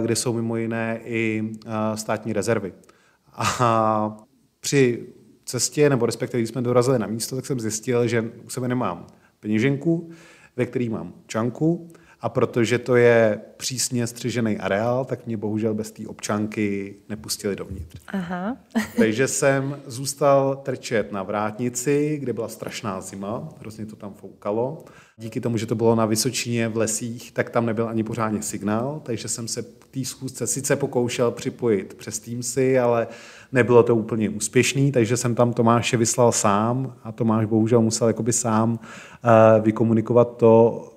kde 0.00 0.16
jsou 0.16 0.32
mimo 0.32 0.56
jiné 0.56 1.00
i 1.04 1.52
státní 1.94 2.32
rezervy. 2.32 2.72
A 3.32 4.16
při 4.60 5.06
cestě, 5.44 5.90
nebo 5.90 6.06
respektive 6.06 6.40
když 6.40 6.50
jsme 6.50 6.62
dorazili 6.62 6.98
na 6.98 7.06
místo, 7.06 7.36
tak 7.36 7.46
jsem 7.46 7.60
zjistil, 7.60 8.08
že 8.08 8.30
u 8.44 8.50
sebe 8.50 8.68
nemám 8.68 9.06
peněženku, 9.40 10.10
ve 10.56 10.66
který 10.66 10.88
mám 10.88 11.12
čanku, 11.26 11.88
a 12.22 12.28
protože 12.28 12.78
to 12.78 12.96
je 12.96 13.40
přísně 13.56 14.06
střežený 14.06 14.58
areál, 14.58 15.04
tak 15.04 15.26
mě 15.26 15.36
bohužel 15.36 15.74
bez 15.74 15.90
té 15.90 16.06
občanky 16.06 16.94
nepustili 17.08 17.56
dovnitř. 17.56 18.00
Aha. 18.08 18.56
Takže 18.96 19.28
jsem 19.28 19.80
zůstal 19.86 20.56
trčet 20.56 21.12
na 21.12 21.22
vrátnici, 21.22 22.18
kde 22.20 22.32
byla 22.32 22.48
strašná 22.48 23.00
zima, 23.00 23.48
hrozně 23.60 23.86
to 23.86 23.96
tam 23.96 24.14
foukalo. 24.14 24.84
Díky 25.16 25.40
tomu, 25.40 25.56
že 25.56 25.66
to 25.66 25.74
bylo 25.74 25.94
na 25.94 26.06
Vysočině 26.06 26.68
v 26.68 26.76
lesích, 26.76 27.32
tak 27.32 27.50
tam 27.50 27.66
nebyl 27.66 27.88
ani 27.88 28.04
pořádně 28.04 28.42
signál, 28.42 29.00
takže 29.04 29.28
jsem 29.28 29.48
se 29.48 29.62
k 29.62 29.86
té 29.90 30.04
schůzce 30.04 30.46
sice 30.46 30.76
pokoušel 30.76 31.30
připojit 31.30 31.94
přes 31.94 32.18
Teamsy, 32.18 32.78
ale 32.78 33.06
nebylo 33.52 33.82
to 33.82 33.96
úplně 33.96 34.30
úspěšný, 34.30 34.92
takže 34.92 35.16
jsem 35.16 35.34
tam 35.34 35.52
Tomáše 35.52 35.96
vyslal 35.96 36.32
sám 36.32 36.96
a 37.04 37.12
Tomáš 37.12 37.46
bohužel 37.46 37.80
musel 37.80 38.08
jakoby 38.08 38.32
sám 38.32 38.72
uh, 38.72 38.78
vykomunikovat 39.64 40.36
to, 40.36 40.91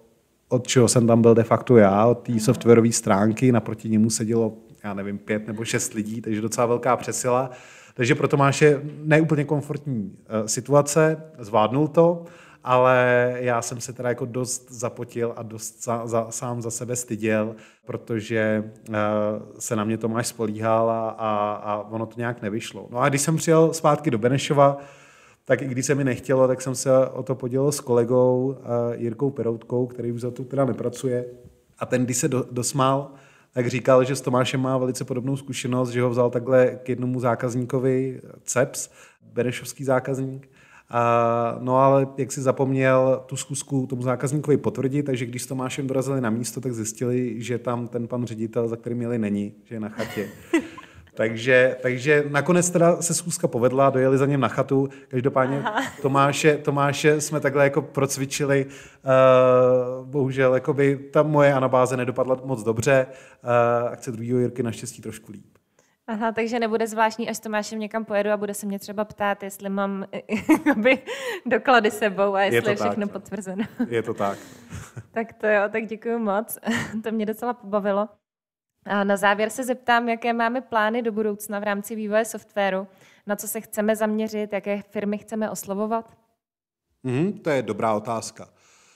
od 0.55 0.67
čeho 0.67 0.88
jsem 0.88 1.07
tam 1.07 1.21
byl 1.21 1.35
de 1.35 1.43
facto 1.43 1.77
já, 1.77 2.05
od 2.05 2.19
té 2.19 2.39
softwarové 2.39 2.91
stránky, 2.91 3.51
naproti 3.51 3.89
němu 3.89 4.09
sedělo, 4.09 4.53
já 4.83 4.93
nevím, 4.93 5.17
pět 5.17 5.47
nebo 5.47 5.65
šest 5.65 5.93
lidí, 5.93 6.21
takže 6.21 6.41
docela 6.41 6.67
velká 6.67 6.97
přesila. 6.97 7.51
Takže 7.93 8.15
pro 8.15 8.27
Tomáše 8.27 8.81
neúplně 9.03 9.43
komfortní 9.43 10.03
uh, 10.03 10.45
situace, 10.45 11.24
zvládnul 11.39 11.88
to, 11.88 12.24
ale 12.63 13.33
já 13.38 13.62
jsem 13.62 13.81
se 13.81 13.93
teda 13.93 14.09
jako 14.09 14.25
dost 14.25 14.71
zapotil 14.71 15.33
a 15.35 15.43
dost 15.43 15.83
za, 15.83 16.07
za, 16.07 16.27
sám 16.29 16.62
za 16.62 16.71
sebe 16.71 16.95
styděl, 16.95 17.55
protože 17.85 18.63
uh, 18.89 18.95
se 19.59 19.75
na 19.75 19.83
mě 19.83 19.97
Tomáš 19.97 20.27
spolíhal 20.27 20.89
a, 20.89 21.09
a, 21.09 21.53
a 21.63 21.88
ono 21.91 22.05
to 22.05 22.13
nějak 22.17 22.41
nevyšlo. 22.41 22.88
No 22.91 23.00
a 23.00 23.09
když 23.09 23.21
jsem 23.21 23.38
přijel 23.38 23.74
zpátky 23.74 24.12
do 24.12 24.17
Benešova, 24.17 24.77
tak 25.46 25.62
i 25.62 25.66
když 25.66 25.86
se 25.86 25.96
mi 25.96 26.04
nechtělo, 26.04 26.48
tak 26.48 26.62
jsem 26.62 26.75
se 26.75 27.08
o 27.08 27.24
to 27.24 27.36
podělil 27.36 27.72
s 27.72 27.80
kolegou 27.80 28.46
uh, 28.46 28.56
Jirkou 29.02 29.30
Peroutkou, 29.30 29.88
který 29.88 30.12
už 30.12 30.22
za 30.22 30.32
to 30.32 30.44
teda 30.44 30.66
nepracuje. 30.66 31.25
A 31.80 31.86
ten, 31.86 32.06
když 32.06 32.18
se 32.18 32.28
do, 32.28 32.46
dosmál, 32.52 33.12
tak 33.54 33.68
říkal, 33.68 34.04
že 34.04 34.16
s 34.16 34.22
Tomášem 34.22 34.62
má 34.62 34.78
velice 34.78 35.04
podobnou 35.04 35.38
zkušenost, 35.38 35.90
že 35.90 36.02
ho 36.02 36.10
vzal 36.10 36.30
takhle 36.30 36.80
k 36.84 36.90
jednomu 36.90 37.20
zákazníkovi 37.20 38.22
CEPS, 38.44 38.90
benešovský 39.34 39.84
zákazník, 39.84 40.50
a, 40.90 41.58
no 41.60 41.78
ale 41.78 42.08
jak 42.18 42.32
si 42.32 42.42
zapomněl 42.42 43.24
tu 43.25 43.36
zkusku 43.36 43.88
tomu 43.88 44.02
zákazníkovi 44.02 44.58
potvrdit, 44.58 45.04
takže 45.04 45.25
když 45.25 45.44
s 45.44 45.48
Tomášem 45.48 45.88
dorazili 45.88 46.22
na 46.22 46.30
místo, 46.30 46.62
tak 46.62 46.74
zjistili, 46.74 47.42
že 47.42 47.58
tam 47.58 47.88
ten 47.88 48.08
pan 48.08 48.25
ředitel, 48.25 48.68
za 48.68 48.75
kterým 48.75 48.98
měli, 48.98 49.18
není, 49.18 49.54
že 49.64 49.75
je 49.75 49.80
na 49.80 49.90
chatě. 49.90 50.30
Takže, 51.15 51.77
takže 51.81 52.24
nakonec 52.29 52.69
teda 52.69 53.01
se 53.01 53.13
schůzka 53.13 53.48
povedla, 53.48 53.89
dojeli 53.89 54.17
za 54.17 54.25
něm 54.25 54.39
na 54.39 54.48
chatu. 54.48 54.89
Každopádně 55.07 55.63
Tomáše, 56.01 56.57
Tomáše 56.57 57.22
jsme 57.22 57.39
takhle 57.39 57.63
jako 57.63 57.81
procvičili. 57.81 58.65
Uh, 58.65 60.07
bohužel 60.07 60.53
jakoby 60.53 60.98
ta 61.13 61.24
moje 61.24 61.53
anabáze 61.53 61.98
nedopadla 61.98 62.38
moc 62.43 62.63
dobře. 62.63 63.07
Uh, 63.43 63.89
akce 63.91 64.12
druhého 64.12 64.39
Jirky 64.39 64.63
naštěstí 64.63 65.01
trošku 65.01 65.31
líp. 65.31 65.45
Aha, 66.07 66.31
takže 66.31 66.60
nebude 66.60 66.88
zvláštní, 66.88 67.29
až 67.29 67.38
s 67.38 67.39
Tomášem 67.39 67.79
někam 67.79 68.05
pojedu 68.05 68.29
a 68.31 68.38
bude 68.38 68.53
se 68.53 68.65
mě 68.65 68.79
třeba 68.79 69.05
ptát, 69.05 69.43
jestli 69.43 69.69
mám 69.69 70.05
doklady 71.45 71.91
sebou 71.91 72.36
a 72.36 72.41
jestli 72.41 72.69
je, 72.69 72.72
je 72.72 72.75
všechno 72.75 73.07
tak. 73.07 73.12
potvrzeno. 73.13 73.63
Je 73.89 74.03
to 74.03 74.13
tak. 74.13 74.38
tak 75.12 75.34
to 75.34 75.48
jo, 75.48 75.62
tak 75.72 75.86
děkuji 75.86 76.19
moc. 76.19 76.57
to 77.03 77.12
mě 77.12 77.25
docela 77.25 77.53
pobavilo. 77.53 78.10
A 78.86 79.04
na 79.04 79.18
závěr 79.18 79.50
se 79.50 79.63
zeptám, 79.63 80.10
jaké 80.10 80.34
máme 80.34 80.62
plány 80.62 81.01
do 81.01 81.12
budoucna 81.12 81.60
v 81.60 81.63
rámci 81.63 81.96
vývoje 81.96 82.25
softwaru, 82.25 82.88
na 83.27 83.36
co 83.36 83.48
se 83.48 83.62
chceme 83.62 83.96
zaměřit, 83.96 84.54
jaké 84.54 84.82
firmy 84.82 85.18
chceme 85.18 85.50
oslovovat? 85.50 86.18
Mm, 87.04 87.34
to 87.34 87.50
je 87.50 87.62
dobrá 87.62 87.94
otázka. 87.94 88.50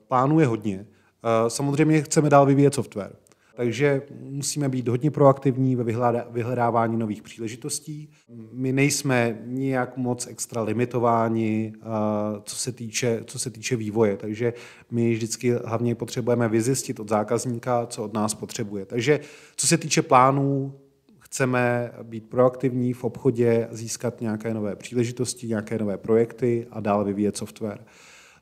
Plánů 0.08 0.40
je 0.40 0.46
hodně. 0.46 0.86
Eh, 1.24 1.50
samozřejmě 1.50 2.02
chceme 2.02 2.30
dál 2.30 2.46
vyvíjet 2.46 2.74
software. 2.74 3.16
Takže 3.60 4.02
musíme 4.22 4.70
být 4.70 4.88
hodně 4.88 5.12
proaktivní 5.12 5.76
ve 5.76 5.84
vyhledávání 6.32 6.98
nových 6.98 7.22
příležitostí. 7.22 8.10
My 8.52 8.72
nejsme 8.72 9.40
nijak 9.46 9.98
moc 9.98 10.28
extra 10.28 10.62
limitováni, 10.62 11.74
co 12.44 12.56
se 12.56 12.72
týče, 12.72 13.22
co 13.26 13.40
se 13.40 13.50
týče 13.50 13.76
vývoje, 13.76 14.18
takže 14.18 14.54
my 14.92 15.14
vždycky 15.14 15.52
hlavně 15.66 15.96
potřebujeme 15.96 16.50
vyzjistit 16.50 17.00
od 17.00 17.10
zákazníka, 17.10 17.86
co 17.86 18.04
od 18.04 18.14
nás 18.14 18.34
potřebuje. 18.34 18.86
Takže 18.86 19.20
co 19.56 19.68
se 19.68 19.78
týče 19.78 20.02
plánů, 20.02 20.74
chceme 21.20 21.92
být 22.04 22.30
proaktivní 22.30 22.94
v 22.94 23.04
obchodě, 23.04 23.68
získat 23.72 24.22
nějaké 24.22 24.54
nové 24.54 24.76
příležitosti, 24.76 25.48
nějaké 25.48 25.78
nové 25.78 25.98
projekty 25.98 26.68
a 26.72 26.80
dále 26.80 27.06
vyvíjet 27.06 27.38
software. 27.38 27.86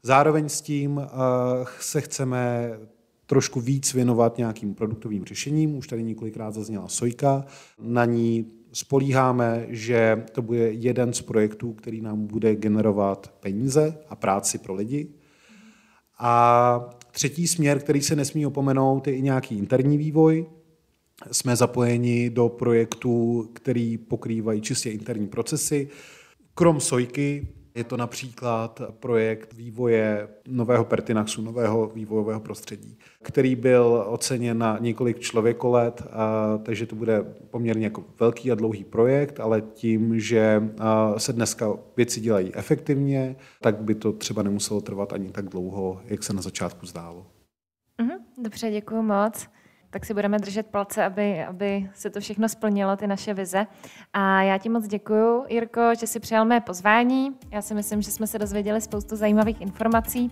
Zároveň 0.03 0.49
s 0.49 0.61
tím 0.61 1.01
se 1.79 2.01
chceme 2.01 2.71
trošku 3.27 3.61
víc 3.61 3.93
věnovat 3.93 4.37
nějakým 4.37 4.73
produktovým 4.73 5.25
řešením. 5.25 5.75
Už 5.75 5.87
tady 5.87 6.03
několikrát 6.03 6.53
zazněla 6.53 6.87
Sojka. 6.87 7.45
Na 7.81 8.05
ní 8.05 8.45
spolíháme, 8.71 9.65
že 9.69 10.23
to 10.31 10.41
bude 10.41 10.71
jeden 10.71 11.13
z 11.13 11.21
projektů, 11.21 11.73
který 11.73 12.01
nám 12.01 12.27
bude 12.27 12.55
generovat 12.55 13.33
peníze 13.39 13.97
a 14.09 14.15
práci 14.15 14.57
pro 14.57 14.73
lidi. 14.73 15.07
A 16.19 16.89
třetí 17.11 17.47
směr, 17.47 17.79
který 17.79 18.01
se 18.01 18.15
nesmí 18.15 18.45
opomenout, 18.45 19.07
je 19.07 19.15
i 19.15 19.21
nějaký 19.21 19.57
interní 19.57 19.97
vývoj. 19.97 20.45
Jsme 21.31 21.55
zapojeni 21.55 22.29
do 22.29 22.49
projektů, 22.49 23.49
který 23.53 23.97
pokrývají 23.97 24.61
čistě 24.61 24.91
interní 24.91 25.27
procesy. 25.27 25.89
Krom 26.53 26.79
Sojky 26.79 27.47
je 27.77 27.83
to 27.83 27.97
například 27.97 28.81
projekt 28.99 29.53
vývoje 29.53 30.27
nového 30.47 30.85
Pertinaxu, 30.85 31.41
nového 31.41 31.91
vývojového 31.95 32.39
prostředí, 32.39 32.97
který 33.21 33.55
byl 33.55 34.05
oceněn 34.07 34.57
na 34.57 34.77
několik 34.81 35.19
člověkolet, 35.19 36.03
a, 36.11 36.57
takže 36.63 36.85
to 36.85 36.95
bude 36.95 37.23
poměrně 37.51 37.85
jako 37.85 38.03
velký 38.19 38.51
a 38.51 38.55
dlouhý 38.55 38.83
projekt, 38.83 39.39
ale 39.39 39.61
tím, 39.61 40.19
že 40.19 40.63
se 41.17 41.33
dneska 41.33 41.73
věci 41.97 42.21
dělají 42.21 42.55
efektivně, 42.55 43.35
tak 43.61 43.77
by 43.77 43.95
to 43.95 44.13
třeba 44.13 44.43
nemuselo 44.43 44.81
trvat 44.81 45.13
ani 45.13 45.31
tak 45.31 45.49
dlouho, 45.49 46.01
jak 46.05 46.23
se 46.23 46.33
na 46.33 46.41
začátku 46.41 46.85
zdálo. 46.85 47.25
Mhm, 48.01 48.17
dobře, 48.43 48.71
děkuji 48.71 49.01
moc 49.01 49.47
tak 49.89 50.05
si 50.05 50.13
budeme 50.13 50.39
držet 50.39 50.67
palce, 50.67 51.05
aby, 51.05 51.43
aby 51.43 51.89
se 51.93 52.09
to 52.09 52.19
všechno 52.19 52.49
splnilo, 52.49 52.95
ty 52.95 53.07
naše 53.07 53.33
vize. 53.33 53.67
A 54.13 54.41
já 54.41 54.57
ti 54.57 54.69
moc 54.69 54.87
děkuji, 54.87 55.43
Jirko, 55.49 55.81
že 55.99 56.07
jsi 56.07 56.19
přijal 56.19 56.45
mé 56.45 56.61
pozvání. 56.61 57.31
Já 57.51 57.61
si 57.61 57.73
myslím, 57.73 58.01
že 58.01 58.11
jsme 58.11 58.27
se 58.27 58.39
dozvěděli 58.39 58.81
spoustu 58.81 59.15
zajímavých 59.15 59.61
informací 59.61 60.31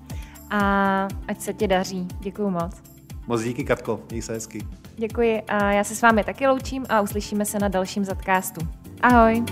a 0.50 1.08
ať 1.28 1.42
se 1.42 1.54
ti 1.54 1.68
daří. 1.68 2.08
Děkuji 2.20 2.50
moc. 2.50 2.82
Moc 3.28 3.42
díky, 3.42 3.64
Katko. 3.64 4.02
Měj 4.10 4.22
se 4.22 4.34
hezky. 4.34 4.68
Děkuji 4.98 5.42
a 5.42 5.72
já 5.72 5.84
se 5.84 5.96
s 5.96 6.02
vámi 6.02 6.24
taky 6.24 6.48
loučím 6.48 6.86
a 6.90 7.02
uslyšíme 7.02 7.46
se 7.46 7.60
na 7.60 7.68
dalším 7.68 8.06
zadcastu. 8.06 8.62
Ahoj. 9.02 9.46